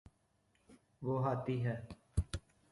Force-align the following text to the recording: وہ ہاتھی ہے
وہ 1.03 1.15
ہاتھی 1.23 1.57
ہے 1.65 1.75